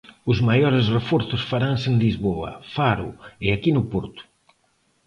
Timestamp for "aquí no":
3.51-3.83